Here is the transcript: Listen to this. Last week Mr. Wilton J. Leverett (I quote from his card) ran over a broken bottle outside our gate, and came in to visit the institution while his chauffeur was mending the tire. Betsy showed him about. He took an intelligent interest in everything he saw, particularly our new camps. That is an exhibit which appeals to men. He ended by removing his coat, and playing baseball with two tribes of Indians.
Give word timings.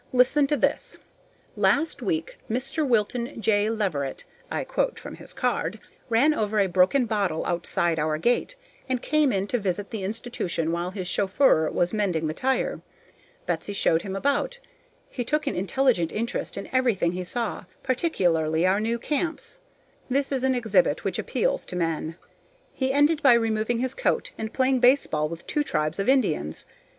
Listen 0.13 0.47
to 0.47 0.57
this. 0.57 0.97
Last 1.55 2.01
week 2.01 2.39
Mr. 2.49 2.87
Wilton 2.87 3.39
J. 3.39 3.69
Leverett 3.69 4.25
(I 4.49 4.63
quote 4.63 4.97
from 4.97 5.17
his 5.17 5.31
card) 5.31 5.79
ran 6.09 6.33
over 6.33 6.59
a 6.59 6.65
broken 6.65 7.05
bottle 7.05 7.45
outside 7.45 7.99
our 7.99 8.17
gate, 8.17 8.55
and 8.89 8.99
came 8.99 9.31
in 9.31 9.45
to 9.49 9.59
visit 9.59 9.91
the 9.91 10.01
institution 10.03 10.71
while 10.71 10.89
his 10.89 11.07
chauffeur 11.07 11.69
was 11.69 11.93
mending 11.93 12.25
the 12.25 12.33
tire. 12.33 12.81
Betsy 13.45 13.73
showed 13.73 14.01
him 14.01 14.15
about. 14.15 14.57
He 15.07 15.23
took 15.23 15.45
an 15.45 15.53
intelligent 15.55 16.11
interest 16.11 16.57
in 16.57 16.67
everything 16.73 17.11
he 17.11 17.23
saw, 17.23 17.65
particularly 17.83 18.65
our 18.65 18.79
new 18.79 18.97
camps. 18.97 19.59
That 20.09 20.31
is 20.31 20.41
an 20.41 20.55
exhibit 20.55 21.03
which 21.03 21.19
appeals 21.19 21.63
to 21.67 21.75
men. 21.75 22.15
He 22.73 22.91
ended 22.91 23.21
by 23.21 23.33
removing 23.33 23.77
his 23.77 23.93
coat, 23.93 24.31
and 24.35 24.51
playing 24.51 24.79
baseball 24.79 25.29
with 25.29 25.45
two 25.45 25.61
tribes 25.61 25.99
of 25.99 26.09
Indians. 26.09 26.65